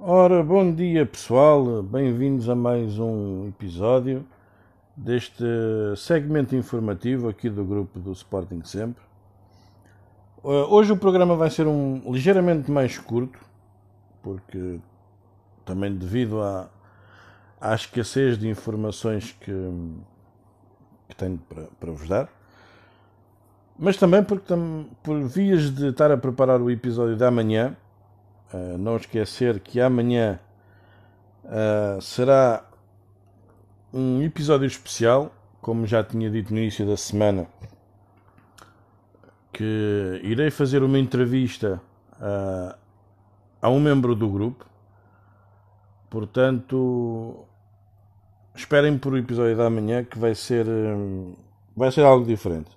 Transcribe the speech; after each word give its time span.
Ora, 0.00 0.44
bom 0.44 0.72
dia 0.72 1.04
pessoal, 1.04 1.82
bem-vindos 1.82 2.48
a 2.48 2.54
mais 2.54 3.00
um 3.00 3.48
episódio 3.48 4.24
deste 4.96 5.42
segmento 5.96 6.54
informativo 6.54 7.28
aqui 7.28 7.50
do 7.50 7.64
grupo 7.64 7.98
do 7.98 8.12
Sporting 8.12 8.62
Sempre. 8.62 9.02
Uh, 10.44 10.72
Hoje 10.72 10.92
o 10.92 10.96
programa 10.96 11.34
vai 11.34 11.50
ser 11.50 11.66
um 11.66 12.12
ligeiramente 12.12 12.70
mais 12.70 12.96
curto, 12.96 13.40
porque 14.22 14.78
também 15.64 15.92
devido 15.92 16.40
à, 16.42 16.70
à 17.60 17.74
escassez 17.74 18.38
de 18.38 18.48
informações 18.48 19.32
que, 19.32 19.52
que 21.08 21.16
tenho 21.16 21.38
para, 21.38 21.64
para 21.80 21.90
vos 21.90 22.06
dar, 22.06 22.28
mas 23.76 23.96
também 23.96 24.22
porque 24.22 24.54
por 25.02 25.20
vias 25.24 25.74
de 25.74 25.88
estar 25.88 26.12
a 26.12 26.16
preparar 26.16 26.62
o 26.62 26.70
episódio 26.70 27.16
da 27.16 27.32
manhã, 27.32 27.76
Uh, 28.52 28.78
não 28.78 28.96
esquecer 28.96 29.60
que 29.60 29.78
amanhã 29.78 30.40
uh, 31.44 32.00
será 32.00 32.64
um 33.92 34.22
episódio 34.22 34.66
especial, 34.66 35.30
como 35.60 35.86
já 35.86 36.02
tinha 36.02 36.30
dito 36.30 36.52
no 36.52 36.58
início 36.58 36.86
da 36.86 36.96
semana, 36.96 37.46
que 39.52 40.20
irei 40.22 40.50
fazer 40.50 40.82
uma 40.82 40.98
entrevista 40.98 41.80
uh, 42.14 42.74
a 43.60 43.68
um 43.68 43.80
membro 43.80 44.14
do 44.14 44.28
grupo. 44.28 44.64
Portanto, 46.08 47.44
esperem 48.54 48.96
por 48.96 49.12
o 49.12 49.18
episódio 49.18 49.56
da 49.56 49.68
manhã 49.68 50.04
que 50.04 50.18
vai 50.18 50.34
ser, 50.34 50.64
vai 51.76 51.92
ser 51.92 52.04
algo 52.04 52.24
diferente. 52.24 52.70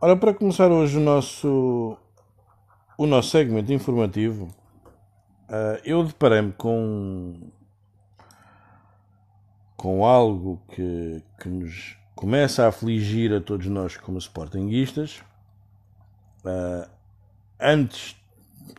Ora, 0.00 0.16
para 0.16 0.34
começar 0.34 0.70
hoje 0.70 0.98
o 0.98 1.00
nosso 1.00 1.96
o 2.96 3.06
nosso 3.06 3.30
segmento 3.30 3.72
informativo, 3.72 4.48
ah, 5.48 5.80
eu 5.84 6.04
deparei-me 6.04 6.52
com, 6.52 7.50
com 9.76 10.04
algo 10.04 10.62
que, 10.68 11.22
que 11.40 11.48
nos 11.48 11.96
começa 12.14 12.64
a 12.64 12.68
afligir 12.68 13.32
a 13.32 13.40
todos 13.40 13.66
nós 13.66 13.96
como 13.96 14.18
sportinguistas. 14.18 15.22
Ah, 16.44 16.88
antes, 17.60 18.16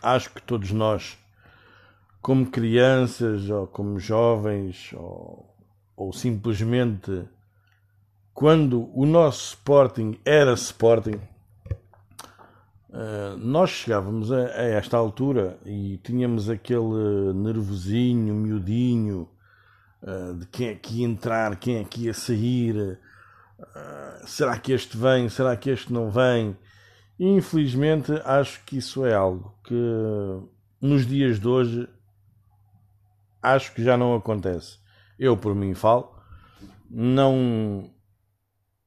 acho 0.01 0.31
que 0.31 0.41
todos 0.41 0.71
nós, 0.71 1.17
como 2.21 2.45
crianças 2.47 3.49
ou 3.49 3.67
como 3.67 3.99
jovens, 3.99 4.91
ou, 4.93 5.53
ou 5.95 6.13
simplesmente 6.13 7.27
quando 8.33 8.91
o 8.93 9.05
nosso 9.05 9.51
Sporting 9.51 10.19
era 10.25 10.53
Sporting, 10.53 11.21
Uh, 12.95 13.35
nós 13.37 13.71
chegávamos 13.71 14.31
a, 14.31 14.37
a 14.37 14.63
esta 14.63 14.95
altura 14.95 15.59
e 15.65 15.97
tínhamos 15.97 16.49
aquele 16.49 17.33
nervosinho, 17.33 18.33
miudinho, 18.33 19.27
uh, 20.01 20.33
de 20.35 20.45
quem 20.45 20.69
é 20.69 20.75
que 20.75 21.01
ia 21.01 21.05
entrar, 21.05 21.57
quem 21.57 21.79
é 21.79 21.83
que 21.83 22.05
ia 22.05 22.13
sair, 22.13 22.97
uh, 23.59 24.25
será 24.25 24.57
que 24.57 24.71
este 24.71 24.95
vem, 24.95 25.27
será 25.27 25.57
que 25.57 25.69
este 25.69 25.91
não 25.91 26.09
vem? 26.09 26.57
E, 27.19 27.27
infelizmente, 27.27 28.13
acho 28.23 28.63
que 28.63 28.77
isso 28.77 29.05
é 29.05 29.13
algo 29.13 29.53
que 29.65 29.75
nos 30.79 31.05
dias 31.05 31.37
de 31.37 31.49
hoje 31.49 31.89
acho 33.41 33.73
que 33.73 33.83
já 33.83 33.97
não 33.97 34.15
acontece. 34.15 34.79
Eu, 35.19 35.35
por 35.35 35.53
mim, 35.53 35.73
falo, 35.73 36.15
não 36.89 37.93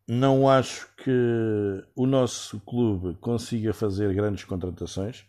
não 0.09 0.49
acho 0.49 0.89
que 0.97 1.85
o 1.95 2.07
nosso 2.07 2.59
clube 2.61 3.15
consiga 3.21 3.75
fazer 3.75 4.15
grandes 4.15 4.43
contratações. 4.43 5.27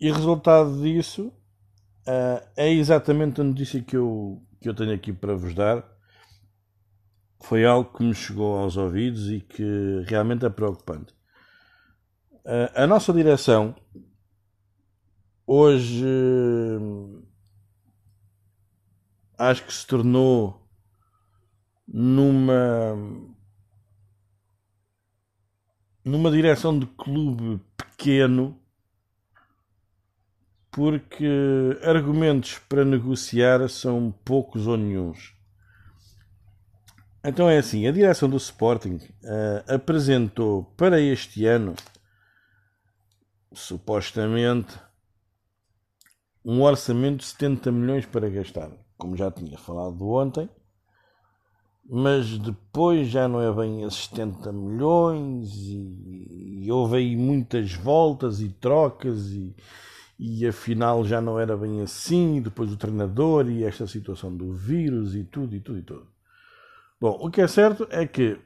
E 0.00 0.10
resultado 0.10 0.82
disso 0.82 1.28
uh, 1.28 2.44
é 2.56 2.68
exatamente 2.72 3.40
a 3.40 3.44
notícia 3.44 3.80
que 3.80 3.96
eu, 3.96 4.42
que 4.60 4.68
eu 4.68 4.74
tenho 4.74 4.92
aqui 4.92 5.12
para 5.12 5.36
vos 5.36 5.54
dar. 5.54 5.86
Foi 7.44 7.64
algo 7.64 7.96
que 7.96 8.02
me 8.02 8.12
chegou 8.12 8.58
aos 8.58 8.76
ouvidos 8.76 9.30
e 9.30 9.40
que 9.40 10.02
realmente 10.08 10.44
é 10.44 10.50
preocupante. 10.50 11.14
Uh, 12.44 12.74
a 12.74 12.86
nossa 12.88 13.12
direção 13.12 13.76
hoje 15.46 16.04
acho 19.38 19.64
que 19.64 19.72
se 19.72 19.86
tornou 19.86 20.65
numa 21.86 22.96
numa 26.04 26.30
direção 26.30 26.78
de 26.78 26.86
clube 26.86 27.60
pequeno 27.76 28.60
porque 30.70 31.26
argumentos 31.82 32.58
para 32.68 32.84
negociar 32.84 33.66
são 33.68 34.12
poucos 34.24 34.66
ou 34.66 34.76
nenhums. 34.76 35.32
Então 37.24 37.48
é 37.48 37.58
assim, 37.58 37.88
a 37.88 37.92
direção 37.92 38.28
do 38.28 38.36
Sporting 38.36 38.96
uh, 38.96 39.74
apresentou 39.74 40.64
para 40.76 41.00
este 41.00 41.46
ano 41.46 41.74
supostamente 43.52 44.78
um 46.44 46.62
orçamento 46.62 47.20
de 47.20 47.24
70 47.24 47.72
milhões 47.72 48.06
para 48.06 48.28
gastar, 48.28 48.70
como 48.96 49.16
já 49.16 49.30
tinha 49.30 49.58
falado 49.58 50.08
ontem 50.08 50.48
mas 51.88 52.38
depois 52.38 53.08
já 53.08 53.28
não 53.28 53.40
é 53.40 53.52
bem 53.52 53.82
esses 53.82 54.06
70 54.06 54.52
milhões 54.52 55.52
e, 55.54 56.64
e, 56.64 56.72
houve 56.72 56.96
aí 56.96 57.16
muitas 57.16 57.72
voltas 57.72 58.40
e 58.40 58.48
trocas 58.48 59.28
e, 59.28 59.54
e 60.18 60.46
afinal 60.46 61.04
já 61.04 61.20
não 61.20 61.38
era 61.38 61.56
bem 61.56 61.80
assim, 61.82 62.40
depois 62.42 62.72
o 62.72 62.76
treinador 62.76 63.48
e 63.48 63.62
esta 63.62 63.86
situação 63.86 64.36
do 64.36 64.52
vírus 64.52 65.14
e 65.14 65.22
tudo 65.22 65.54
e 65.54 65.60
tudo 65.60 65.78
e 65.78 65.82
tudo. 65.82 66.06
Bom, 67.00 67.16
o 67.20 67.30
que 67.30 67.40
é 67.40 67.46
certo 67.46 67.86
é 67.90 68.06
que 68.06 68.38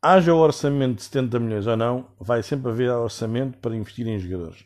haja 0.00 0.32
o 0.32 0.38
orçamento 0.38 0.96
de 0.96 1.02
70 1.02 1.40
milhões 1.40 1.66
ou 1.66 1.76
não, 1.76 2.08
vai 2.18 2.42
sempre 2.42 2.70
haver 2.70 2.90
orçamento 2.90 3.58
para 3.58 3.76
investir 3.76 4.06
em 4.06 4.18
jogadores. 4.18 4.64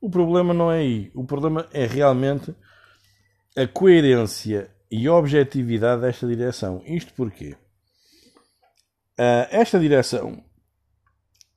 O 0.00 0.10
problema 0.10 0.52
não 0.52 0.70
é 0.70 0.78
aí, 0.78 1.10
o 1.14 1.24
problema 1.24 1.66
é 1.72 1.86
realmente 1.86 2.54
a 3.56 3.66
coerência 3.66 4.70
e 4.90 5.08
objetividade 5.08 6.02
desta 6.02 6.26
direção. 6.26 6.82
Isto 6.86 7.12
porquê? 7.14 7.56
Uh, 9.18 9.48
esta 9.50 9.78
direção 9.80 10.44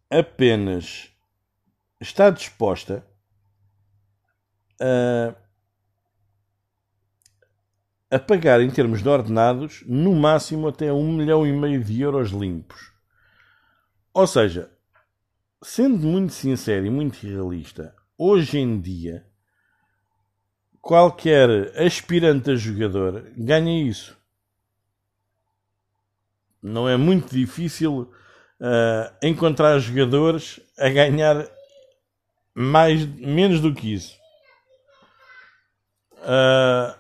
apenas 0.09 1.12
está 2.00 2.29
disposta 2.29 3.06
a, 4.79 5.35
a 8.16 8.19
pagar 8.19 8.62
em 8.62 8.69
termos 8.69 9.03
de 9.03 9.09
ordenados 9.09 9.84
no 9.85 10.16
máximo 10.16 10.68
até 10.68 10.91
um 10.91 11.12
milhão 11.12 11.45
e 11.45 11.51
meio 11.51 11.84
de 11.84 12.01
euros 12.01 12.31
limpos. 12.31 12.94
Ou 14.13 14.25
seja, 14.25 14.72
sendo 15.62 16.07
muito 16.07 16.34
sincero 16.34 16.85
e 16.85 16.89
muito 16.89 17.16
realista, 17.16 17.95
hoje 18.18 18.57
em 18.57 18.79
dia 18.79 19.28
qualquer 20.81 21.50
aspirante 21.78 22.51
a 22.51 22.56
jogador 22.56 23.31
ganha 23.38 23.88
isso. 23.88 24.17
Não 26.62 26.90
é 26.90 26.97
muito 26.97 27.34
difícil 27.34 28.12
uh, 28.59 29.16
encontrar 29.22 29.79
jogadores 29.79 30.59
a 30.78 30.89
ganhar 30.89 31.47
mais, 32.53 33.06
menos 33.06 33.62
do 33.62 33.73
que 33.73 33.94
isso. 33.94 34.18
Uh, 36.18 36.94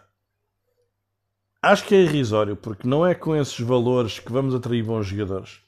acho 1.61 1.83
que 1.85 1.95
é 1.95 2.01
irrisório, 2.03 2.55
porque 2.55 2.87
não 2.87 3.05
é 3.05 3.13
com 3.13 3.35
esses 3.35 3.59
valores 3.59 4.19
que 4.19 4.31
vamos 4.31 4.55
atrair 4.55 4.83
bons 4.83 5.07
jogadores. 5.07 5.59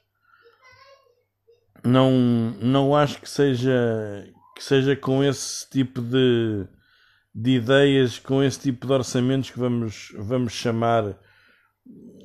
Não, 1.83 2.11
não 2.61 2.95
acho 2.95 3.19
que 3.19 3.29
seja, 3.29 4.31
que 4.55 4.63
seja 4.63 4.95
com 4.95 5.23
esse 5.23 5.69
tipo 5.69 5.99
de, 5.99 6.65
de 7.33 7.51
ideias 7.51 8.19
com 8.19 8.43
esse 8.43 8.59
tipo 8.59 8.85
de 8.85 8.93
orçamentos 8.93 9.49
que 9.49 9.59
vamos, 9.59 10.13
vamos 10.17 10.53
chamar 10.53 11.17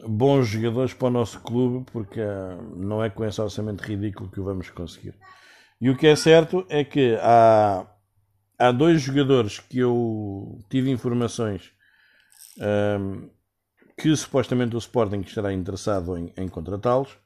bons 0.06 0.46
jogadores 0.48 0.92
para 0.94 1.08
o 1.08 1.10
nosso 1.10 1.40
clube, 1.40 1.86
porque 1.92 2.20
uh, 2.20 2.76
não 2.76 3.02
é 3.02 3.10
com 3.10 3.24
esse 3.24 3.40
orçamento 3.40 3.82
ridículo 3.82 4.30
que 4.30 4.40
o 4.40 4.44
vamos 4.44 4.70
conseguir. 4.70 5.14
E 5.80 5.90
o 5.90 5.96
que 5.96 6.06
é 6.06 6.16
certo 6.16 6.66
é 6.68 6.84
que 6.84 7.16
há, 7.20 7.86
há 8.58 8.72
dois 8.72 9.00
jogadores 9.00 9.58
que 9.60 9.78
eu 9.78 10.58
tive 10.70 10.90
informações 10.90 11.70
um, 12.98 13.28
que 13.96 14.14
supostamente 14.16 14.74
o 14.74 14.78
Sporting 14.78 15.20
estará 15.20 15.52
interessado 15.52 16.16
em, 16.16 16.32
em 16.36 16.48
contratá-los, 16.48 17.18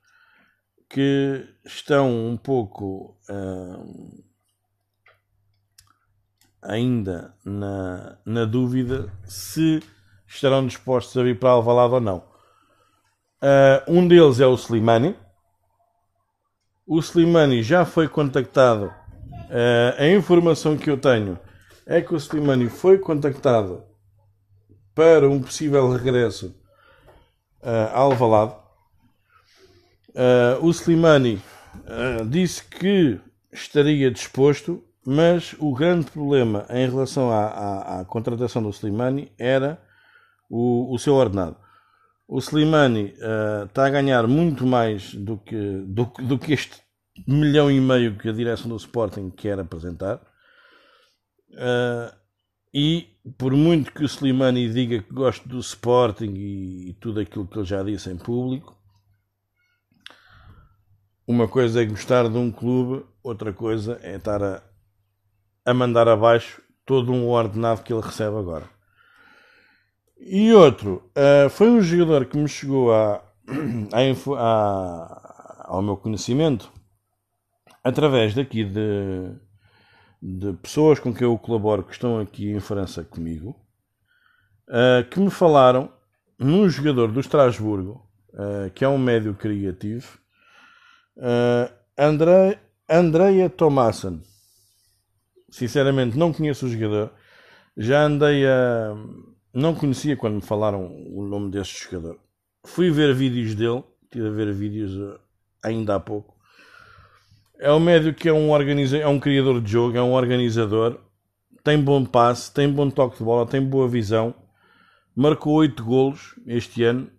que 0.88 1.47
estão 1.65 2.11
um 2.27 2.37
pouco. 2.37 3.17
Um, 3.29 4.30
ainda 6.62 7.34
na, 7.44 8.18
na 8.24 8.44
dúvida 8.44 9.12
se 9.24 9.82
estarão 10.26 10.66
dispostos 10.66 11.16
a 11.16 11.22
vir 11.22 11.38
para 11.38 11.50
Alvalade 11.50 11.94
ou 11.94 12.00
não. 12.00 12.30
Uh, 13.42 13.80
um 13.88 14.06
deles 14.06 14.38
é 14.38 14.46
o 14.46 14.54
Slimani. 14.54 15.16
O 16.86 16.98
Slimani 16.98 17.62
já 17.62 17.84
foi 17.84 18.06
contactado. 18.06 18.86
Uh, 18.86 19.94
a 19.98 20.06
informação 20.08 20.76
que 20.76 20.90
eu 20.90 20.98
tenho 20.98 21.38
é 21.86 22.00
que 22.00 22.14
o 22.14 22.18
Slimani 22.18 22.68
foi 22.68 22.98
contactado 22.98 23.82
para 24.94 25.28
um 25.28 25.40
possível 25.40 25.90
regresso 25.90 26.54
uh, 27.62 27.90
a 27.92 27.98
Alvalade. 27.98 28.54
O 30.60 30.70
Slimani 30.70 31.40
disse 32.28 32.64
que 32.64 33.20
estaria 33.52 34.10
disposto, 34.10 34.84
mas 35.06 35.55
o 35.58 35.75
grande 35.75 36.11
problema 36.11 36.67
em 36.70 36.88
relação 36.88 37.31
à, 37.31 37.47
à, 37.47 38.00
à 38.00 38.05
contratação 38.05 38.62
do 38.62 38.70
Slimani 38.70 39.32
era 39.38 39.81
o, 40.49 40.93
o 40.94 40.99
seu 40.99 41.14
ordenado. 41.14 41.56
O 42.29 42.38
Slimani 42.38 43.14
uh, 43.17 43.64
está 43.64 43.87
a 43.87 43.91
ganhar 43.91 44.26
muito 44.26 44.67
mais 44.67 45.14
do 45.14 45.38
que, 45.38 45.56
do, 45.87 46.05
do, 46.05 46.38
que 46.38 46.52
este 46.52 46.81
milhão 47.26 47.70
e 47.70 47.81
meio 47.81 48.17
que 48.17 48.29
a 48.29 48.32
direção 48.32 48.69
do 48.69 48.76
Sporting 48.76 49.31
quer 49.31 49.58
apresentar. 49.58 50.17
Uh, 51.50 52.14
e 52.73 53.08
por 53.37 53.53
muito 53.53 53.93
que 53.93 54.05
o 54.05 54.06
Slimani 54.06 54.73
diga 54.73 55.03
que 55.03 55.12
gosta 55.12 55.49
do 55.49 55.58
Sporting 55.58 56.35
e, 56.37 56.91
e 56.91 56.94
tudo 56.94 57.19
aquilo 57.19 57.49
que 57.49 57.58
ele 57.58 57.64
já 57.64 57.82
disse 57.82 58.11
em 58.11 58.17
público, 58.17 58.76
uma 61.26 61.49
coisa 61.49 61.82
é 61.82 61.85
gostar 61.85 62.29
de 62.29 62.37
um 62.37 62.50
clube, 62.50 63.05
outra 63.23 63.53
coisa 63.53 63.99
é 64.03 64.17
estar 64.17 64.43
a, 64.43 64.62
a 65.64 65.74
mandar 65.74 66.08
abaixo 66.08 66.62
todo 66.84 67.12
um 67.12 67.28
ordenado 67.28 67.82
que 67.82 67.92
ele 67.92 68.02
recebe 68.02 68.36
agora. 68.36 68.68
E 70.18 70.52
outro, 70.52 71.10
uh, 71.16 71.48
foi 71.48 71.70
um 71.70 71.80
jogador 71.80 72.26
que 72.26 72.36
me 72.36 72.48
chegou 72.48 72.92
a, 72.92 73.22
a, 73.92 74.38
a, 74.38 75.64
ao 75.66 75.82
meu 75.82 75.96
conhecimento 75.96 76.70
através 77.82 78.34
daqui 78.34 78.64
de, 78.64 79.32
de 80.20 80.52
pessoas 80.58 80.98
com 80.98 81.14
quem 81.14 81.26
eu 81.26 81.38
colaboro 81.38 81.82
que 81.82 81.92
estão 81.92 82.20
aqui 82.20 82.50
em 82.50 82.60
França 82.60 83.02
comigo, 83.02 83.56
uh, 84.68 85.08
que 85.08 85.18
me 85.18 85.30
falaram 85.30 85.90
num 86.38 86.68
jogador 86.68 87.10
do 87.10 87.20
Estrasburgo, 87.20 88.06
uh, 88.34 88.70
que 88.74 88.84
é 88.84 88.88
um 88.88 88.98
médio 88.98 89.34
criativo, 89.34 90.18
Andrea 92.88 93.48
Thomason. 93.50 94.20
Sinceramente, 95.50 96.17
não 96.17 96.32
conheço 96.32 96.67
o 96.67 96.69
jogador. 96.69 97.12
Já 97.76 98.05
andei 98.05 98.47
a. 98.47 98.94
Não 99.52 99.75
conhecia 99.75 100.17
quando 100.17 100.35
me 100.35 100.41
falaram 100.43 100.87
o 101.12 101.25
nome 101.25 101.50
deste 101.50 101.85
jogador. 101.85 102.19
Fui 102.64 102.91
ver 102.91 103.14
vídeos 103.14 103.55
dele, 103.55 103.82
tive 104.11 104.29
a 104.29 104.31
ver 104.31 104.52
vídeos 104.52 105.19
ainda 105.62 105.97
há 105.97 106.00
pouco. 106.00 106.37
É 107.58 107.73
um 107.73 107.81
médio 107.81 108.14
que 108.14 108.29
é 108.29 108.32
um, 108.32 108.50
organiza... 108.50 108.97
é 108.97 109.06
um 109.06 109.20
criador 109.20 109.61
de 109.61 109.70
jogo, 109.70 109.97
é 109.97 110.02
um 110.02 110.12
organizador, 110.12 110.99
tem 111.62 111.82
bom 111.82 112.05
passe, 112.05 112.53
tem 112.53 112.70
bom 112.70 112.88
toque 112.88 113.19
de 113.19 113.25
bola, 113.25 113.46
tem 113.46 113.62
boa 113.62 113.88
visão. 113.88 114.35
Marcou 115.14 115.55
8 115.55 115.85
golos 115.85 116.35
este 116.46 116.85
ano 116.85 117.11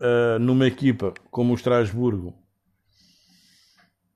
uh, 0.00 0.38
numa 0.40 0.66
equipa 0.66 1.14
como 1.30 1.52
o 1.52 1.54
Estrasburgo. 1.54 2.34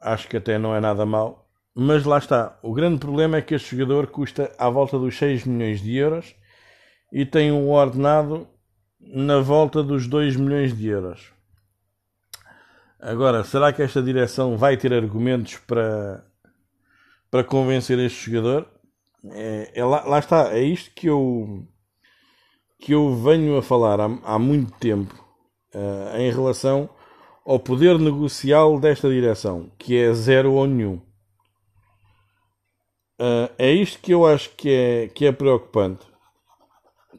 Acho 0.01 0.29
que 0.29 0.37
até 0.37 0.59
não 0.59 0.75
é 0.75 0.81
nada 0.81 1.07
mal. 1.07 1.44
Mas 1.75 2.05
lá 2.05 2.19
está. 2.19 2.59
O 2.63 2.73
grande 2.73 2.99
problema 2.99 3.39
é 3.39 3.43
que 3.43 3.55
este 3.55 3.77
jogador 3.77 4.07
custa 4.07 4.55
à 4.59 4.71
volta 4.71 4.99
dos 4.99 5.19
6 5.19 5.45
milhões 5.45 5.81
de 5.81 5.97
euros 5.97 6.35
e 7.13 7.27
tem 7.27 7.51
um 7.51 7.71
ordenado 7.71 8.47
na 9.01 9.41
volta 9.41 9.83
dos 9.83 10.07
2 10.07 10.37
milhões 10.37 10.77
de 10.77 10.89
euros. 10.89 11.33
Agora, 13.01 13.45
será 13.45 13.73
que 13.73 13.83
esta 13.83 14.03
direção 14.03 14.57
vai 14.57 14.77
ter 14.77 14.95
argumentos 14.95 15.57
para, 15.59 16.25
para 17.31 17.45
convencer 17.45 17.99
este 17.99 18.31
jogador? 18.31 18.67
É, 19.31 19.73
é 19.75 19.85
lá, 19.85 20.05
lá, 20.05 20.19
está, 20.19 20.55
é 20.55 20.63
isto 20.63 20.91
que 20.95 21.09
eu, 21.09 21.67
que 22.79 22.95
eu 22.95 23.15
venho 23.17 23.59
a 23.59 23.63
falar 23.63 24.01
há, 24.01 24.07
há 24.25 24.39
muito 24.39 24.73
tempo 24.79 25.15
uh, 25.75 26.17
em 26.19 26.31
relação 26.31 26.89
ao 27.45 27.59
poder 27.59 27.99
negocial 27.99 28.81
desta 28.81 29.09
direção, 29.09 29.71
que 29.79 29.99
é 29.99 30.13
zero 30.15 30.53
ou 30.53 30.67
nenhum. 30.67 31.01
Uh, 33.25 33.51
é 33.57 33.73
isto 33.73 34.01
que 34.01 34.13
eu 34.13 34.27
acho 34.27 34.51
que 34.51 34.69
é, 34.69 35.09
que 35.09 35.25
é 35.27 35.33
preocupante, 35.33 36.07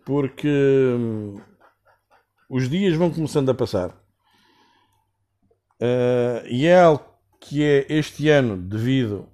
porque 0.05 0.47
hum, 0.47 1.39
os 2.49 2.69
dias 2.69 2.95
vão 2.95 3.09
começando 3.09 3.49
a 3.49 3.53
passar 3.55 4.05
Uh, 5.75 6.47
e 6.47 6.65
é 6.65 6.79
algo 6.79 7.03
que 7.39 7.61
é 7.63 7.85
este 7.89 8.29
ano, 8.29 8.55
devido 8.55 9.27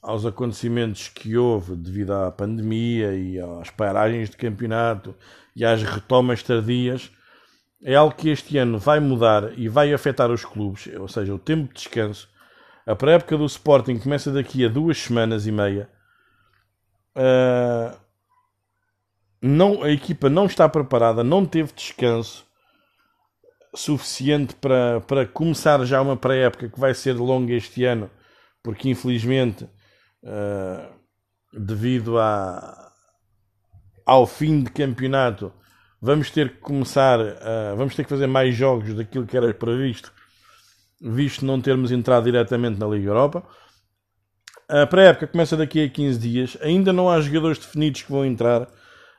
aos 0.00 0.24
acontecimentos 0.24 1.08
que 1.08 1.36
houve 1.36 1.74
devido 1.74 2.12
à 2.12 2.30
pandemia 2.30 3.14
e 3.14 3.40
às 3.40 3.70
paragens 3.70 4.30
de 4.30 4.36
campeonato 4.36 5.14
e 5.56 5.64
às 5.64 5.82
retomas 5.82 6.42
tardias, 6.42 7.10
é 7.82 7.94
algo 7.94 8.14
que 8.14 8.28
este 8.28 8.56
ano 8.56 8.78
vai 8.78 9.00
mudar 9.00 9.58
e 9.58 9.68
vai 9.68 9.92
afetar 9.92 10.30
os 10.30 10.44
clubes, 10.44 10.88
ou 10.98 11.08
seja, 11.08 11.34
o 11.34 11.38
tempo 11.38 11.68
de 11.68 11.74
descanso. 11.74 12.28
A 12.86 12.94
pré-época 12.94 13.38
do 13.38 13.46
Sporting 13.46 13.98
começa 13.98 14.30
daqui 14.30 14.64
a 14.64 14.68
duas 14.68 14.98
semanas 14.98 15.46
e 15.46 15.52
meia. 15.52 15.88
Uh, 17.16 17.96
não, 19.40 19.82
a 19.82 19.90
equipa 19.90 20.28
não 20.28 20.46
está 20.46 20.68
preparada, 20.68 21.24
não 21.24 21.46
teve 21.46 21.72
descanso 21.72 22.46
suficiente 23.74 24.54
para, 24.54 25.00
para 25.00 25.26
começar 25.26 25.84
já 25.84 26.00
uma 26.00 26.16
pré-época 26.16 26.68
que 26.68 26.78
vai 26.78 26.94
ser 26.94 27.14
longa 27.14 27.52
este 27.52 27.84
ano, 27.84 28.10
porque 28.62 28.88
infelizmente, 28.88 29.64
uh, 30.22 30.94
devido 31.52 32.18
a, 32.18 32.92
ao 34.06 34.26
fim 34.26 34.62
de 34.62 34.70
campeonato, 34.70 35.52
vamos 36.00 36.30
ter 36.30 36.50
que 36.50 36.58
começar, 36.58 37.18
uh, 37.18 37.76
vamos 37.76 37.94
ter 37.94 38.04
que 38.04 38.10
fazer 38.10 38.26
mais 38.26 38.54
jogos 38.54 38.94
daquilo 38.94 39.26
que 39.26 39.36
era 39.36 39.52
previsto, 39.52 40.12
visto 41.04 41.44
não 41.44 41.60
termos 41.60 41.92
entrado 41.92 42.24
diretamente 42.24 42.80
na 42.80 42.86
Liga 42.86 43.10
Europa. 43.10 43.44
A 44.66 44.86
pré-época 44.86 45.26
começa 45.26 45.56
daqui 45.56 45.84
a 45.84 45.88
15 45.88 46.18
dias, 46.18 46.56
ainda 46.62 46.92
não 46.92 47.10
há 47.10 47.20
jogadores 47.20 47.58
definidos 47.58 48.02
que 48.02 48.10
vão 48.10 48.24
entrar. 48.24 48.62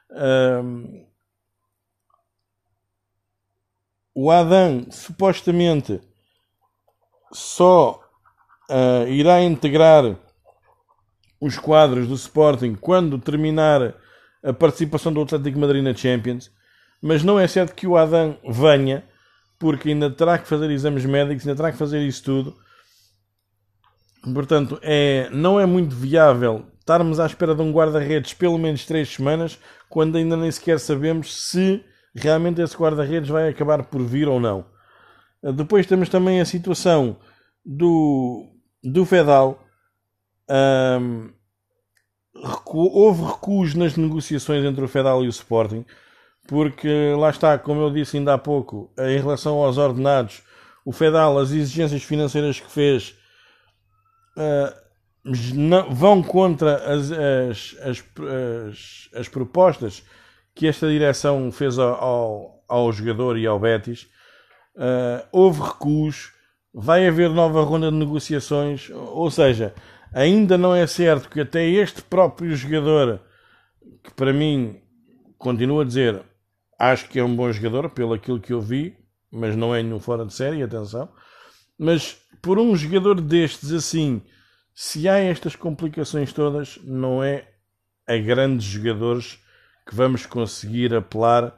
Uh, 0.10 1.06
o 4.16 4.32
Adam 4.32 4.88
supostamente 4.90 6.02
só 7.32 8.02
uh, 8.70 9.08
irá 9.08 9.44
integrar 9.44 10.18
os 11.40 11.60
quadros 11.60 12.08
do 12.08 12.16
Sporting 12.16 12.76
quando 12.76 13.20
terminar 13.20 13.94
a 14.44 14.54
participação 14.54 15.14
do 15.14 15.22
Atlético 15.22 15.60
Madrid 15.60 15.84
na 15.84 15.94
Champions, 15.94 16.52
mas 17.02 17.24
não 17.24 17.40
é 17.40 17.48
certo 17.48 17.76
que 17.76 17.86
o 17.86 17.98
Adam 17.98 18.38
venha, 18.48 19.04
porque 19.60 19.90
ainda 19.90 20.10
terá 20.10 20.38
que 20.38 20.48
fazer 20.48 20.70
exames 20.70 21.06
médicos, 21.06 21.48
ainda 21.48 21.56
terá 21.56 21.72
que 21.72 21.78
fazer 21.78 22.06
isso 22.06 22.24
tudo. 22.24 22.56
Portanto, 24.34 24.80
é, 24.82 25.30
não 25.32 25.60
é 25.60 25.66
muito 25.66 25.96
viável 25.96 26.66
estarmos 26.80 27.20
à 27.20 27.26
espera 27.26 27.56
de 27.56 27.62
um 27.62 27.72
guarda-redes 27.72 28.34
pelo 28.34 28.58
menos 28.58 28.86
3 28.86 29.08
semanas, 29.08 29.60
quando 29.90 30.18
ainda 30.18 30.38
nem 30.38 30.52
sequer 30.52 30.80
sabemos 30.80 31.50
se 31.50 31.84
realmente 32.14 32.62
esse 32.62 32.78
guarda-redes 32.78 33.30
vai 33.30 33.50
acabar 33.50 33.84
por 33.86 34.02
vir 34.02 34.28
ou 34.28 34.40
não. 34.40 34.66
Depois 35.54 35.86
temos 35.86 36.10
também 36.10 36.40
a 36.40 36.46
situação 36.46 37.18
do, 37.64 38.48
do 38.84 39.06
Fedal. 39.06 39.64
Um, 40.50 41.30
recu 42.44 42.78
houve 42.78 43.24
recuos 43.24 43.74
nas 43.74 43.96
negociações 43.96 44.64
entre 44.64 44.84
o 44.84 44.88
Fedal 44.88 45.24
e 45.24 45.28
o 45.28 45.30
Sporting, 45.30 45.86
porque 46.48 47.14
lá 47.18 47.30
está, 47.30 47.58
como 47.58 47.82
eu 47.82 47.92
disse 47.92 48.18
ainda 48.18 48.34
há 48.34 48.38
pouco, 48.38 48.92
em 49.00 49.18
relação 49.18 49.56
aos 49.56 49.78
ordenados, 49.78 50.44
o 50.86 50.92
Fedal, 50.92 51.38
as 51.40 51.52
exigências 51.52 52.04
financeiras 52.04 52.60
que 52.60 52.70
fez 52.70 53.16
uh, 54.38 54.86
não, 55.56 55.90
vão 55.90 56.22
contra 56.22 56.76
as, 56.76 57.12
as, 57.12 57.76
as, 57.82 58.04
as, 58.70 59.10
as 59.16 59.28
propostas 59.28 60.04
que 60.54 60.68
esta 60.68 60.88
direção 60.88 61.52
fez 61.52 61.80
ao, 61.80 61.96
ao, 61.96 62.64
ao 62.68 62.92
jogador 62.92 63.38
e 63.38 63.48
ao 63.48 63.60
Betis. 63.60 64.08
Uh, 64.76 65.26
houve 65.32 65.62
recuos, 65.62 66.32
vai 66.72 67.08
haver 67.08 67.30
nova 67.30 67.64
ronda 67.64 67.90
de 67.90 67.98
negociações, 67.98 68.90
ou 68.92 69.32
seja, 69.32 69.74
ainda 70.14 70.58
não 70.58 70.76
é 70.76 70.86
certo 70.86 71.30
que 71.30 71.42
até 71.42 71.66
este 71.66 72.04
próprio 72.04 72.56
jogador, 72.56 73.20
que 74.04 74.14
para 74.14 74.32
mim 74.32 74.80
continua 75.38 75.82
a 75.82 75.86
dizer, 75.86 76.22
acho 76.78 77.10
que 77.10 77.20
é 77.20 77.24
um 77.24 77.36
bom 77.36 77.52
jogador, 77.52 77.90
pelo 77.90 78.14
aquilo 78.14 78.40
que 78.40 78.54
eu 78.54 78.62
vi, 78.62 78.98
mas 79.32 79.56
não 79.56 79.74
é 79.74 79.82
nenhum 79.82 80.00
fora 80.00 80.26
de 80.26 80.34
série, 80.34 80.64
atenção. 80.64 81.10
Mas 81.78 82.18
por 82.42 82.60
um 82.60 82.76
jogador 82.76 83.20
destes 83.22 83.72
assim, 83.72 84.22
se 84.74 85.08
há 85.08 85.18
estas 85.18 85.56
complicações 85.56 86.32
todas, 86.32 86.78
não 86.84 87.24
é 87.24 87.48
a 88.08 88.18
grandes 88.18 88.66
jogadores 88.66 89.40
que 89.88 89.96
vamos 89.96 90.26
conseguir 90.26 90.94
apelar 90.94 91.56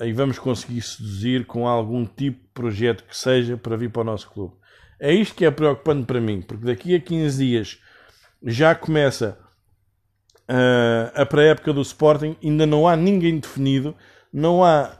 e 0.00 0.12
vamos 0.12 0.38
conseguir 0.38 0.82
seduzir 0.82 1.46
com 1.46 1.68
algum 1.68 2.04
tipo 2.04 2.40
de 2.40 2.52
projeto 2.52 3.04
que 3.04 3.16
seja 3.16 3.56
para 3.56 3.76
vir 3.76 3.90
para 3.90 4.02
o 4.02 4.04
nosso 4.04 4.30
clube. 4.30 4.54
É 5.00 5.12
isto 5.12 5.34
que 5.34 5.44
é 5.44 5.50
preocupante 5.50 6.06
para 6.06 6.20
mim, 6.20 6.42
porque 6.42 6.64
daqui 6.64 6.94
a 6.94 7.00
15 7.00 7.44
dias 7.44 7.78
já 8.42 8.74
começa 8.74 9.38
uh, 10.48 11.20
a 11.20 11.26
pré-época 11.26 11.72
do 11.72 11.82
Sporting, 11.82 12.36
ainda 12.42 12.66
não 12.66 12.86
há 12.86 12.96
ninguém 12.96 13.38
definido, 13.38 13.94
não 14.34 14.64
há, 14.64 14.98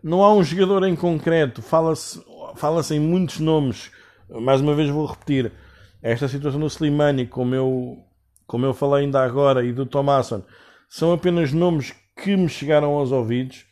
não 0.00 0.22
há 0.22 0.32
um 0.32 0.44
jogador 0.44 0.84
em 0.84 0.94
concreto, 0.94 1.60
fala-se 1.60 2.22
fala 2.54 2.80
em 2.92 3.00
muitos 3.00 3.40
nomes, 3.40 3.90
mais 4.30 4.60
uma 4.60 4.74
vez 4.74 4.88
vou 4.88 5.04
repetir, 5.04 5.52
esta 6.00 6.28
situação 6.28 6.60
do 6.60 6.66
Slimani, 6.66 7.26
como 7.26 7.54
eu, 7.56 7.98
como 8.46 8.64
eu 8.64 8.72
falei 8.72 9.04
ainda 9.04 9.22
agora, 9.22 9.64
e 9.64 9.72
do 9.72 9.84
Thomason, 9.84 10.44
são 10.88 11.12
apenas 11.12 11.52
nomes 11.52 11.92
que 12.16 12.36
me 12.36 12.48
chegaram 12.48 12.92
aos 12.94 13.10
ouvidos, 13.10 13.64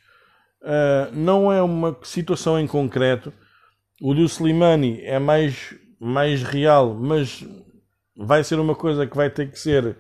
uh, 0.63 1.15
não 1.15 1.53
é 1.53 1.63
uma 1.63 1.97
situação 2.03 2.59
em 2.59 2.67
concreto, 2.67 3.33
o 4.03 4.13
do 4.13 4.25
Slimani 4.25 5.01
é 5.03 5.21
mais, 5.21 5.73
mais 6.01 6.43
real, 6.43 6.95
mas 6.95 7.47
vai 8.17 8.43
ser 8.43 8.59
uma 8.59 8.75
coisa 8.75 9.07
que 9.07 9.17
vai 9.17 9.31
ter 9.31 9.51
que 9.51 9.59
ser 9.59 9.97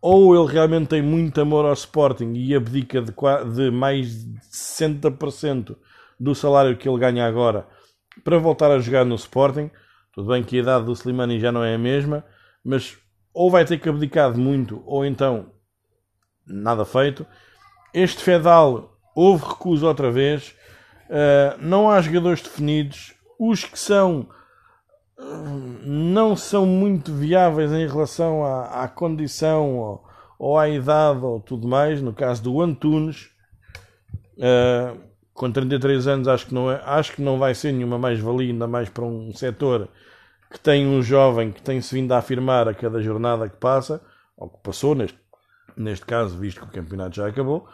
ou 0.00 0.34
ele 0.34 0.52
realmente 0.52 0.88
tem 0.88 1.02
muito 1.02 1.40
amor 1.40 1.64
ao 1.64 1.72
Sporting 1.72 2.32
e 2.34 2.54
abdica 2.54 3.00
de, 3.00 3.12
de 3.54 3.70
mais 3.70 4.24
de 4.24 4.40
60% 4.52 5.76
do 6.18 6.34
salário 6.34 6.76
que 6.76 6.88
ele 6.88 6.98
ganha 6.98 7.26
agora 7.26 7.66
para 8.24 8.38
voltar 8.38 8.70
a 8.70 8.78
jogar 8.78 9.04
no 9.04 9.14
Sporting. 9.14 9.70
Tudo 10.12 10.28
bem 10.28 10.42
que 10.42 10.56
a 10.56 10.62
idade 10.62 10.86
do 10.86 10.92
Slimani 10.92 11.38
já 11.38 11.52
não 11.52 11.62
é 11.62 11.74
a 11.74 11.78
mesma, 11.78 12.24
mas 12.64 12.96
ou 13.32 13.50
vai 13.50 13.64
ter 13.64 13.78
que 13.78 13.88
abdicar 13.88 14.32
de 14.32 14.40
muito, 14.40 14.82
ou 14.86 15.04
então 15.04 15.52
nada 16.46 16.84
feito. 16.84 17.26
Este 17.92 18.22
Fedal 18.22 18.96
houve 19.14 19.44
recuso 19.44 19.86
outra 19.86 20.10
vez. 20.10 20.54
Uh, 21.04 21.60
não 21.60 21.90
há 21.90 22.00
jogadores 22.00 22.40
definidos. 22.40 23.14
Os 23.38 23.64
que 23.64 23.78
são 23.78 24.28
não 25.18 26.36
são 26.36 26.66
muito 26.66 27.12
viáveis 27.12 27.72
em 27.72 27.86
relação 27.86 28.44
à, 28.44 28.84
à 28.84 28.88
condição 28.88 29.78
ou, 29.78 30.04
ou, 30.38 30.58
à 30.58 30.68
idade 30.68 31.24
ou 31.24 31.40
tudo 31.40 31.66
mais. 31.66 32.02
No 32.02 32.12
caso 32.12 32.42
do 32.42 32.60
Antunes, 32.60 33.30
uh, 34.36 34.98
com 35.32 35.50
33 35.50 36.06
anos, 36.06 36.28
acho 36.28 36.46
que, 36.46 36.54
não 36.54 36.70
é, 36.70 36.82
acho 36.84 37.12
que 37.12 37.22
não 37.22 37.38
vai 37.38 37.54
ser 37.54 37.72
nenhuma 37.72 37.98
mais-valia, 37.98 38.52
ainda 38.52 38.66
mais 38.66 38.88
para 38.88 39.04
um 39.04 39.32
setor 39.34 39.88
que 40.50 40.60
tem 40.60 40.86
um 40.86 41.02
jovem 41.02 41.50
que 41.50 41.62
tem-se 41.62 41.94
vindo 41.94 42.12
a 42.12 42.18
afirmar 42.18 42.68
a 42.68 42.74
cada 42.74 43.00
jornada 43.00 43.48
que 43.48 43.56
passa, 43.56 44.00
ou 44.36 44.48
que 44.48 44.58
passou, 44.62 44.94
neste, 44.94 45.18
neste 45.76 46.06
caso, 46.06 46.38
visto 46.38 46.60
que 46.60 46.66
o 46.66 46.70
campeonato 46.70 47.16
já 47.16 47.26
acabou. 47.26 47.66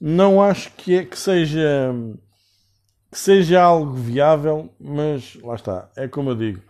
Não 0.00 0.42
acho 0.42 0.72
que, 0.72 0.96
é, 0.96 1.04
que 1.04 1.18
seja 1.18 1.92
que 3.10 3.18
seja 3.18 3.62
algo 3.62 3.92
viável, 3.92 4.74
mas 4.80 5.36
lá 5.36 5.54
está, 5.54 5.88
é 5.96 6.08
como 6.08 6.30
eu 6.30 6.34
digo 6.34 6.60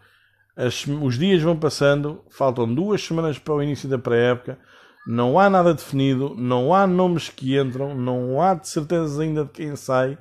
as, 0.56 0.86
os 0.86 1.18
dias 1.18 1.42
vão 1.42 1.56
passando, 1.56 2.22
faltam 2.30 2.72
duas 2.72 3.02
semanas 3.02 3.38
para 3.38 3.54
o 3.54 3.62
início 3.62 3.88
da 3.88 3.98
pré-época, 3.98 4.58
não 5.06 5.38
há 5.38 5.50
nada 5.50 5.74
definido, 5.74 6.34
não 6.36 6.74
há 6.74 6.86
nomes 6.86 7.28
que 7.28 7.58
entram, 7.58 7.94
não 7.94 8.40
há 8.40 8.58
certezas 8.62 9.20
ainda 9.20 9.44
de 9.44 9.50
quem 9.50 9.76
sai, 9.76 10.16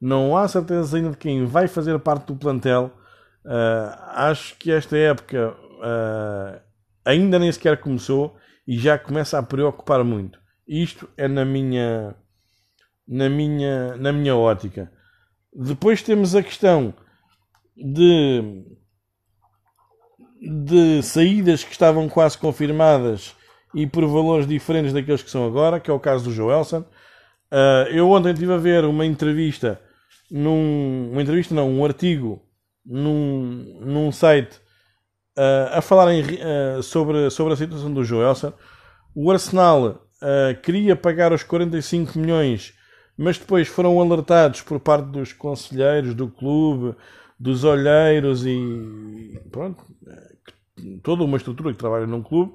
não 0.00 0.36
há 0.36 0.46
certezas 0.46 0.94
ainda 0.94 1.10
de 1.10 1.16
quem 1.16 1.44
vai 1.44 1.66
fazer 1.66 1.98
parte 1.98 2.26
do 2.26 2.36
plantel. 2.36 2.92
Uh, 3.44 3.96
acho 4.14 4.56
que 4.56 4.70
esta 4.70 4.96
época 4.96 5.52
uh, 5.52 6.60
ainda 7.04 7.38
nem 7.38 7.50
sequer 7.50 7.78
começou 7.80 8.36
e 8.66 8.78
já 8.78 8.98
começa 8.98 9.38
a 9.38 9.42
preocupar 9.42 10.04
muito. 10.04 10.38
Isto 10.66 11.08
é 11.16 11.26
na 11.26 11.44
minha, 11.44 12.14
na 13.08 13.28
minha, 13.28 13.96
na 13.96 14.12
minha 14.12 14.36
ótica. 14.36 14.92
Depois 15.52 16.02
temos 16.02 16.36
a 16.36 16.42
questão 16.42 16.94
de 17.76 18.64
de 20.40 21.02
saídas 21.02 21.62
que 21.62 21.72
estavam 21.72 22.08
quase 22.08 22.38
confirmadas 22.38 23.34
e 23.74 23.86
por 23.86 24.06
valores 24.06 24.46
diferentes 24.46 24.92
daqueles 24.92 25.22
que 25.22 25.30
são 25.30 25.46
agora, 25.46 25.78
que 25.78 25.90
é 25.90 25.94
o 25.94 26.00
caso 26.00 26.24
do 26.24 26.32
Joelson. 26.32 26.80
Uh, 26.80 27.88
eu 27.90 28.08
ontem 28.10 28.32
estive 28.32 28.52
a 28.52 28.56
ver 28.56 28.84
uma 28.84 29.04
entrevista, 29.04 29.80
num, 30.30 31.10
uma 31.12 31.20
entrevista 31.20 31.54
não, 31.54 31.68
um 31.68 31.84
artigo 31.84 32.42
num, 32.84 33.80
num 33.80 34.10
site 34.10 34.56
uh, 35.36 35.76
a 35.76 35.82
falar 35.82 36.12
em, 36.12 36.22
uh, 36.22 36.82
sobre, 36.82 37.28
sobre 37.30 37.52
a 37.52 37.56
situação 37.56 37.92
do 37.92 38.04
Joelson. 38.04 38.52
O 39.14 39.30
Arsenal 39.30 40.06
queria 40.62 40.94
pagar 40.94 41.32
os 41.32 41.42
45 41.42 42.18
milhões, 42.18 42.74
mas 43.16 43.38
depois 43.38 43.66
foram 43.66 43.98
alertados 43.98 44.60
por 44.60 44.78
parte 44.78 45.06
dos 45.06 45.32
conselheiros 45.32 46.14
do 46.14 46.28
clube, 46.28 46.94
dos 47.38 47.64
olheiros 47.64 48.44
e 48.44 49.40
pronto, 49.50 49.82
toda 51.02 51.24
uma 51.24 51.36
estrutura 51.36 51.72
que 51.72 51.78
trabalha 51.78 52.06
num 52.06 52.22
clube, 52.22 52.54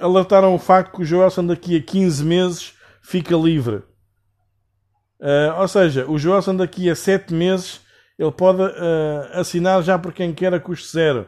alertaram 0.00 0.54
o 0.54 0.58
facto 0.58 0.96
que 0.96 1.02
o 1.02 1.04
Joelson 1.04 1.46
daqui 1.46 1.76
a 1.76 1.82
15 1.82 2.24
meses 2.24 2.74
fica 3.02 3.34
livre. 3.36 3.82
Uh, 5.20 5.60
ou 5.60 5.68
seja, 5.68 6.08
o 6.08 6.18
Joelson 6.18 6.56
daqui 6.56 6.88
a 6.88 6.94
7 6.94 7.34
meses 7.34 7.80
ele 8.18 8.32
pode 8.32 8.62
uh, 8.62 9.30
assinar 9.32 9.82
já 9.82 9.98
por 9.98 10.12
quem 10.12 10.34
quer 10.34 10.52
a 10.52 10.60
custo 10.60 10.90
zero. 10.90 11.26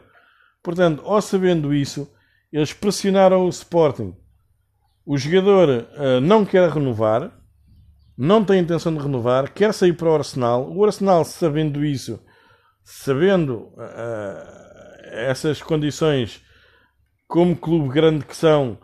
Portanto, 0.61 1.01
ao 1.05 1.21
sabendo 1.21 1.73
isso, 1.73 2.09
eles 2.51 2.73
pressionaram 2.73 3.45
o 3.45 3.49
Sporting. 3.49 4.15
O 5.05 5.17
jogador 5.17 5.69
uh, 5.69 6.21
não 6.21 6.45
quer 6.45 6.69
renovar, 6.69 7.31
não 8.17 8.43
tem 8.43 8.59
intenção 8.59 8.93
de 8.93 9.01
renovar, 9.01 9.51
quer 9.53 9.73
sair 9.73 9.93
para 9.93 10.09
o 10.09 10.13
Arsenal. 10.13 10.71
O 10.71 10.85
Arsenal, 10.85 11.23
sabendo 11.23 11.83
isso, 11.83 12.19
sabendo 12.83 13.73
essas 15.11 15.61
condições, 15.61 16.41
como 17.27 17.55
clube 17.55 17.89
grande 17.89 18.25
que 18.25 18.35
são, 18.35 18.77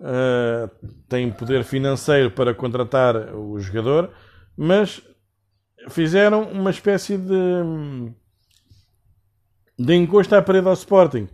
uh, 0.00 0.70
tem 1.08 1.30
poder 1.30 1.64
financeiro 1.64 2.30
para 2.30 2.54
contratar 2.54 3.34
o 3.34 3.58
jogador, 3.60 4.10
mas 4.56 5.02
fizeram 5.88 6.42
uma 6.50 6.70
espécie 6.70 7.16
de, 7.16 8.12
de 9.78 9.94
encosto 9.94 10.34
à 10.34 10.42
parede 10.42 10.66
ao 10.66 10.74
Sporting. 10.74 11.28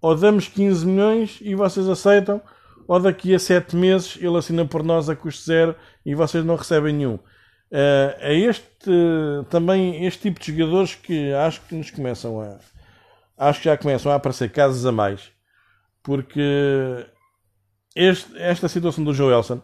Ou 0.00 0.14
damos 0.14 0.46
15 0.46 0.86
milhões 0.86 1.38
e 1.40 1.54
vocês 1.54 1.88
aceitam, 1.88 2.40
ou 2.86 3.00
daqui 3.00 3.34
a 3.34 3.38
7 3.38 3.74
meses 3.74 4.16
ele 4.20 4.36
assina 4.36 4.64
por 4.64 4.82
nós 4.84 5.08
a 5.08 5.16
custo 5.16 5.44
zero 5.44 5.74
e 6.06 6.14
vocês 6.14 6.44
não 6.44 6.56
recebem 6.56 6.94
nenhum. 6.94 7.14
Uh, 7.14 8.14
é 8.20 8.34
este 8.34 8.64
também 9.50 10.06
este 10.06 10.22
tipo 10.22 10.40
de 10.40 10.52
jogadores 10.52 10.94
que 10.94 11.32
acho 11.34 11.60
que 11.62 11.74
nos 11.74 11.90
começam 11.90 12.40
a 12.40 12.58
acho 13.38 13.60
que 13.60 13.66
já 13.66 13.76
começam 13.76 14.10
a 14.10 14.16
aparecer 14.16 14.50
casos 14.50 14.84
a 14.84 14.92
mais 14.92 15.30
porque 16.02 17.06
este, 17.94 18.36
esta 18.38 18.68
situação 18.68 19.04
do 19.04 19.14
Joelson 19.14 19.60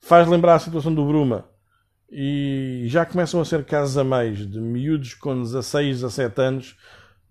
faz 0.00 0.28
lembrar 0.28 0.54
a 0.54 0.58
situação 0.58 0.94
do 0.94 1.04
Bruma 1.06 1.48
e 2.10 2.84
já 2.86 3.06
começam 3.06 3.40
a 3.40 3.44
ser 3.44 3.64
casos 3.64 3.96
a 3.96 4.04
mais 4.04 4.38
de 4.38 4.60
miúdos 4.60 5.14
com 5.14 5.42
16, 5.42 6.00
17 6.00 6.40
anos 6.40 6.76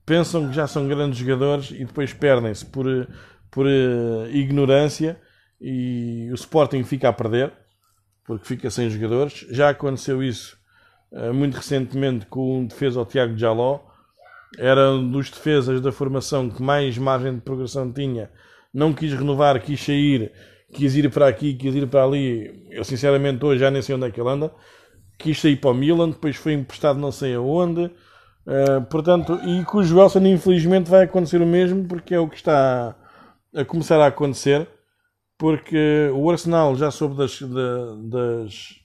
pensam 0.05 0.47
que 0.47 0.55
já 0.55 0.67
são 0.67 0.87
grandes 0.87 1.19
jogadores 1.19 1.71
e 1.71 1.85
depois 1.85 2.13
perdem-se 2.13 2.65
por, 2.65 2.85
por 3.49 3.65
uh, 3.65 4.27
ignorância 4.31 5.19
e 5.59 6.29
o 6.31 6.35
Sporting 6.35 6.83
fica 6.83 7.09
a 7.09 7.13
perder 7.13 7.53
porque 8.25 8.45
fica 8.45 8.69
sem 8.69 8.89
jogadores. 8.89 9.45
Já 9.49 9.69
aconteceu 9.69 10.23
isso 10.23 10.57
uh, 11.11 11.33
muito 11.33 11.55
recentemente 11.55 12.25
com 12.25 12.59
um 12.59 12.65
defesa, 12.65 13.01
o 13.01 13.05
Tiago 13.05 13.37
Jaló. 13.37 13.81
Era 14.57 14.91
um 14.91 15.11
dos 15.11 15.29
defesas 15.29 15.81
da 15.81 15.91
formação 15.91 16.49
que 16.49 16.61
mais 16.61 16.97
margem 16.97 17.35
de 17.35 17.41
progressão 17.41 17.91
tinha. 17.91 18.29
Não 18.73 18.93
quis 18.93 19.13
renovar, 19.13 19.61
quis 19.61 19.83
sair, 19.83 20.31
quis 20.73 20.95
ir 20.95 21.09
para 21.11 21.27
aqui, 21.27 21.53
quis 21.53 21.73
ir 21.75 21.87
para 21.87 22.03
ali. 22.03 22.67
Eu 22.69 22.83
sinceramente 22.83 23.43
hoje 23.43 23.61
já 23.61 23.71
nem 23.71 23.81
sei 23.81 23.95
onde 23.95 24.07
é 24.07 24.11
que 24.11 24.19
ele 24.19 24.29
anda. 24.29 24.51
Quis 25.17 25.39
sair 25.39 25.55
para 25.55 25.71
o 25.71 25.73
Milan, 25.73 26.09
depois 26.09 26.35
foi 26.35 26.53
emprestado 26.53 26.99
não 26.99 27.11
sei 27.11 27.35
aonde. 27.35 27.85
Uh, 28.45 28.81
portanto, 28.89 29.39
e 29.45 29.63
com 29.63 29.77
o 29.77 29.83
Joelson 29.83 30.19
infelizmente 30.25 30.89
vai 30.89 31.03
acontecer 31.03 31.41
o 31.41 31.45
mesmo 31.45 31.87
porque 31.87 32.13
é 32.13 32.19
o 32.19 32.27
que 32.27 32.35
está 32.35 32.95
a 33.55 33.63
começar 33.63 34.01
a 34.01 34.07
acontecer 34.07 34.67
porque 35.43 36.09
o 36.13 36.29
Arsenal 36.31 36.75
já 36.75 36.89
soube 36.91 37.17
das, 37.17 37.41
das, 37.41 38.75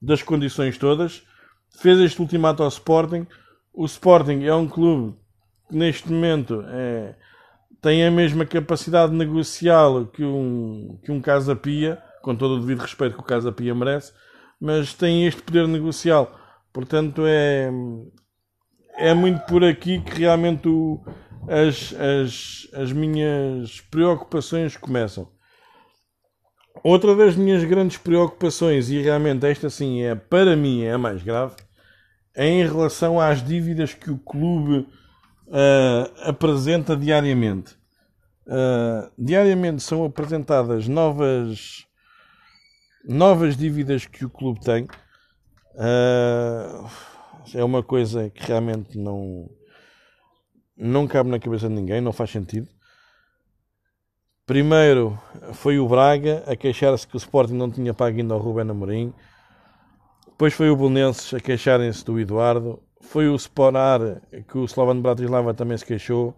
das 0.00 0.22
condições 0.22 0.78
todas, 0.78 1.22
fez 1.82 1.98
este 2.00 2.20
ultimato 2.20 2.62
ao 2.62 2.68
Sporting. 2.70 3.26
O 3.78 3.84
Sporting 3.84 4.42
é 4.42 4.52
um 4.52 4.66
clube 4.66 5.16
que 5.68 5.76
neste 5.76 6.10
momento 6.10 6.64
é, 6.66 7.14
tem 7.80 8.04
a 8.04 8.10
mesma 8.10 8.44
capacidade 8.44 9.12
negocial 9.12 10.04
que 10.04 10.24
um, 10.24 10.98
que 11.04 11.12
um 11.12 11.20
Casa 11.20 11.54
Pia, 11.54 12.02
com 12.20 12.34
todo 12.34 12.56
o 12.56 12.60
devido 12.60 12.80
respeito 12.80 13.14
que 13.14 13.20
o 13.20 13.24
Casa 13.24 13.52
Pia 13.52 13.72
merece, 13.76 14.12
mas 14.60 14.94
tem 14.94 15.28
este 15.28 15.40
poder 15.42 15.68
negocial. 15.68 16.36
Portanto, 16.72 17.22
é, 17.24 17.70
é 18.96 19.14
muito 19.14 19.46
por 19.46 19.62
aqui 19.62 20.00
que 20.00 20.22
realmente 20.22 20.68
o, 20.68 21.00
as, 21.46 21.94
as, 21.94 22.68
as 22.74 22.90
minhas 22.90 23.80
preocupações 23.80 24.76
começam. 24.76 25.30
Outra 26.82 27.14
das 27.14 27.36
minhas 27.36 27.62
grandes 27.62 27.96
preocupações, 27.96 28.90
e 28.90 29.00
realmente 29.00 29.46
esta 29.46 29.70
sim 29.70 30.02
é, 30.02 30.16
para 30.16 30.56
mim, 30.56 30.82
é 30.82 30.94
a 30.94 30.98
mais 30.98 31.22
grave, 31.22 31.54
em 32.38 32.64
relação 32.64 33.20
às 33.20 33.44
dívidas 33.44 33.92
que 33.92 34.10
o 34.12 34.16
clube 34.16 34.86
uh, 35.48 36.12
apresenta 36.22 36.96
diariamente. 36.96 37.76
Uh, 38.46 39.10
diariamente 39.18 39.82
são 39.82 40.04
apresentadas 40.04 40.86
novas 40.88 41.84
novas 43.04 43.56
dívidas 43.56 44.06
que 44.06 44.24
o 44.24 44.30
clube 44.30 44.60
tem. 44.60 44.84
Uh, 45.74 46.88
é 47.54 47.64
uma 47.64 47.82
coisa 47.82 48.30
que 48.30 48.46
realmente 48.46 48.96
não 48.96 49.50
não 50.76 51.08
cabe 51.08 51.28
na 51.28 51.40
cabeça 51.40 51.68
de 51.68 51.74
ninguém, 51.74 52.00
não 52.00 52.12
faz 52.12 52.30
sentido. 52.30 52.68
Primeiro 54.46 55.18
foi 55.54 55.78
o 55.78 55.88
Braga 55.88 56.44
a 56.46 56.54
queixar-se 56.54 57.06
que 57.06 57.16
o 57.16 57.18
Sporting 57.18 57.54
não 57.54 57.70
tinha 57.70 57.92
pago 57.92 58.16
ainda 58.16 58.32
ao 58.32 58.40
Rubén 58.40 58.70
Amorim. 58.70 59.12
Depois 60.38 60.54
foi 60.54 60.70
o 60.70 60.76
Bolonenses 60.76 61.34
a 61.34 61.40
queixarem-se 61.40 62.04
do 62.04 62.20
Eduardo. 62.20 62.80
Foi 63.00 63.28
o 63.28 63.34
Sporar 63.34 64.00
que 64.46 64.56
o 64.56 64.66
Slovan 64.66 65.00
Bratislava 65.00 65.52
também 65.52 65.76
se 65.76 65.84
queixou. 65.84 66.28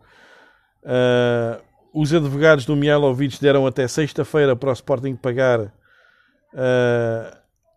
Uh, 0.82 1.62
os 1.92 2.10
advogados 2.14 2.64
do 2.64 2.74
Mihailovic 2.74 3.38
deram 3.38 3.66
até 3.66 3.86
sexta-feira 3.86 4.56
para 4.56 4.70
o 4.70 4.72
Sporting 4.72 5.14
pagar 5.16 5.60
uh, 5.60 5.70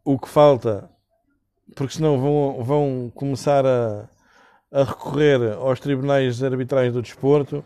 o 0.05 0.17
que 0.17 0.29
falta, 0.29 0.89
porque 1.75 1.95
senão 1.95 2.17
vão, 2.17 2.63
vão 2.63 3.11
começar 3.13 3.65
a, 3.65 4.07
a 4.71 4.83
recorrer 4.85 5.51
aos 5.57 5.81
tribunais 5.81 6.41
arbitrais 6.41 6.93
do 6.93 7.01
desporto. 7.01 7.65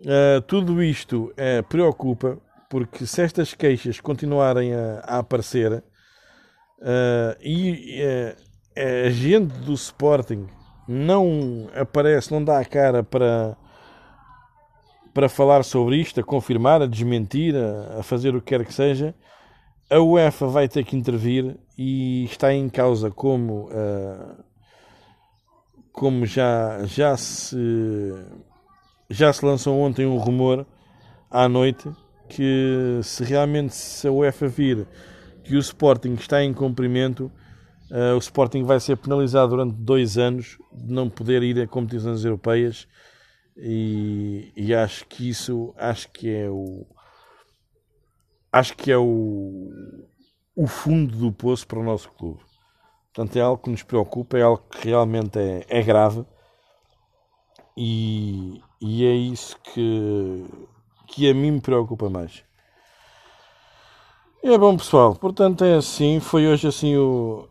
Uh, 0.00 0.42
tudo 0.46 0.82
isto 0.82 1.32
uh, 1.32 1.62
preocupa, 1.70 2.36
porque 2.68 3.06
se 3.06 3.22
estas 3.22 3.54
queixas 3.54 3.98
continuarem 3.98 4.74
a, 4.74 5.00
a 5.06 5.18
aparecer 5.20 5.82
uh, 6.80 7.36
e 7.40 8.02
a 9.06 9.10
gente 9.10 9.52
do 9.60 9.74
Sporting 9.74 10.46
não 10.88 11.68
aparece, 11.74 12.32
não 12.32 12.42
dá 12.42 12.58
a 12.58 12.64
cara 12.64 13.02
para, 13.02 13.56
para 15.14 15.28
falar 15.28 15.62
sobre 15.64 15.96
isto, 15.96 16.20
a 16.20 16.22
confirmar, 16.22 16.82
a 16.82 16.86
desmentir, 16.86 17.54
a, 17.54 18.00
a 18.00 18.02
fazer 18.02 18.34
o 18.34 18.40
que 18.40 18.56
quer 18.56 18.64
que 18.64 18.74
seja, 18.74 19.14
a 19.88 20.00
UEFA 20.00 20.46
vai 20.46 20.68
ter 20.68 20.84
que 20.84 20.96
intervir 20.96 21.56
e 21.76 22.24
está 22.24 22.52
em 22.54 22.68
causa 22.68 23.10
como, 23.10 23.68
como 25.92 26.24
já, 26.24 26.84
já 26.84 27.16
se 27.16 27.56
já 29.10 29.32
se 29.32 29.44
lançou 29.44 29.78
ontem 29.80 30.06
um 30.06 30.16
rumor 30.16 30.64
à 31.28 31.48
noite 31.48 31.90
que 32.28 33.00
se 33.02 33.24
realmente 33.24 33.74
se 33.74 34.06
a 34.06 34.12
UEFA 34.12 34.46
vir 34.46 34.86
que 35.50 35.56
o 35.56 35.58
Sporting 35.58 36.14
está 36.14 36.44
em 36.44 36.54
cumprimento, 36.54 37.24
uh, 37.90 38.14
o 38.14 38.18
Sporting 38.18 38.62
vai 38.62 38.78
ser 38.78 38.96
penalizado 38.96 39.48
durante 39.48 39.74
dois 39.74 40.16
anos 40.16 40.56
de 40.72 40.92
não 40.92 41.10
poder 41.10 41.42
ir 41.42 41.60
a 41.60 41.66
competições 41.66 42.24
europeias 42.24 42.86
e, 43.56 44.52
e 44.54 44.72
acho 44.72 45.04
que 45.08 45.28
isso 45.28 45.74
acho 45.76 46.08
que 46.12 46.32
é 46.32 46.48
o 46.48 46.86
acho 48.52 48.76
que 48.76 48.92
é 48.92 48.96
o, 48.96 49.72
o 50.54 50.68
fundo 50.68 51.16
do 51.16 51.32
poço 51.32 51.66
para 51.66 51.80
o 51.80 51.84
nosso 51.84 52.12
clube. 52.12 52.38
Portanto, 53.12 53.34
é 53.34 53.40
algo 53.40 53.60
que 53.60 53.70
nos 53.70 53.82
preocupa, 53.82 54.38
é 54.38 54.42
algo 54.42 54.62
que 54.70 54.86
realmente 54.86 55.36
é, 55.36 55.66
é 55.68 55.82
grave 55.82 56.24
e, 57.76 58.62
e 58.80 59.04
é 59.04 59.14
isso 59.14 59.58
que, 59.64 60.44
que 61.08 61.28
a 61.28 61.34
mim 61.34 61.50
me 61.50 61.60
preocupa 61.60 62.08
mais. 62.08 62.48
É 64.42 64.56
bom 64.56 64.74
pessoal, 64.74 65.14
portanto 65.14 65.62
é 65.64 65.74
assim, 65.74 66.18
foi 66.18 66.48
hoje 66.48 66.66
assim 66.66 66.96
o, 66.96 67.46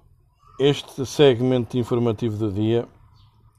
este 0.59 1.05
segmento 1.05 1.77
informativo 1.77 2.35
do 2.35 2.51
dia. 2.51 2.87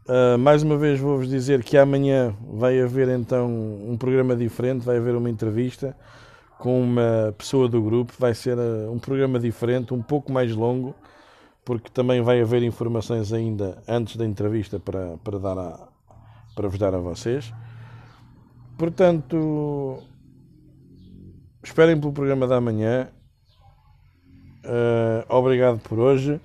Uh, 0.08 0.36
mais 0.36 0.64
uma 0.64 0.76
vez 0.76 0.98
vou-vos 0.98 1.28
dizer 1.28 1.62
que 1.62 1.78
amanhã 1.78 2.34
vai 2.42 2.80
haver 2.80 3.08
então 3.08 3.46
um 3.46 3.96
programa 3.96 4.34
diferente, 4.34 4.84
vai 4.84 4.96
haver 4.96 5.14
uma 5.14 5.30
entrevista 5.30 5.96
com 6.58 6.82
uma 6.82 7.32
pessoa 7.38 7.68
do 7.68 7.80
grupo, 7.80 8.12
vai 8.18 8.34
ser 8.34 8.58
uh, 8.58 8.90
um 8.90 8.98
programa 8.98 9.38
diferente, 9.38 9.94
um 9.94 10.02
pouco 10.02 10.32
mais 10.32 10.52
longo, 10.52 10.92
porque 11.64 11.88
também 11.88 12.20
vai 12.22 12.40
haver 12.40 12.64
informações 12.64 13.32
ainda 13.32 13.80
antes 13.86 14.16
da 14.16 14.26
entrevista 14.26 14.80
para, 14.80 15.16
para 15.18 15.38
dar 15.38 15.56
a, 15.56 15.88
para 16.56 16.68
vos 16.68 16.80
dar 16.80 16.96
a 16.96 16.98
vocês. 16.98 17.54
Portanto, 18.76 20.02
esperem 21.62 21.98
pelo 21.98 22.12
programa 22.12 22.48
da 22.48 22.60
manhã. 22.60 23.08
Uh, 24.64 25.24
obrigado 25.28 25.78
por 25.80 25.98
hoje 25.98 26.40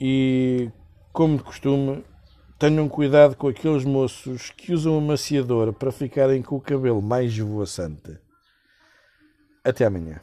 e, 0.00 0.70
como 1.12 1.38
de 1.38 1.42
costume, 1.42 2.04
tenham 2.58 2.88
cuidado 2.88 3.36
com 3.36 3.48
aqueles 3.48 3.84
moços 3.84 4.50
que 4.50 4.72
usam 4.72 4.98
amaciador 4.98 5.72
para 5.72 5.90
ficarem 5.90 6.42
com 6.42 6.56
o 6.56 6.60
cabelo 6.60 7.00
mais 7.00 7.32
esvoaçante. 7.32 8.18
Até 9.64 9.84
amanhã. 9.84 10.20